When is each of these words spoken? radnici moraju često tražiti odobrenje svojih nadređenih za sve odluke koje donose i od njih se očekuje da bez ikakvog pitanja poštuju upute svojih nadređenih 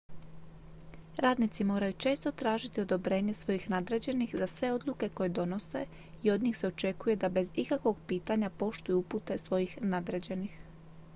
radnici 1.17 1.63
moraju 1.63 1.93
često 1.93 2.31
tražiti 2.31 2.81
odobrenje 2.81 3.33
svojih 3.33 3.69
nadređenih 3.69 4.35
za 4.37 4.47
sve 4.47 4.71
odluke 4.73 5.09
koje 5.09 5.29
donose 5.29 5.85
i 6.23 6.31
od 6.31 6.43
njih 6.43 6.57
se 6.57 6.67
očekuje 6.67 7.15
da 7.15 7.29
bez 7.29 7.51
ikakvog 7.55 7.97
pitanja 8.07 8.49
poštuju 8.49 8.99
upute 8.99 9.37
svojih 9.37 9.77
nadređenih 9.81 10.57